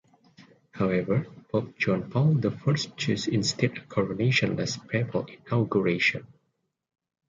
However, 0.71 1.27
Pope 1.51 1.77
John 1.77 2.09
Paul 2.09 2.33
the 2.33 2.49
First 2.49 2.97
chose 2.97 3.27
instead 3.27 3.77
a 3.77 3.85
coronation-less 3.85 4.77
papal 4.87 5.27
inauguration. 5.45 6.25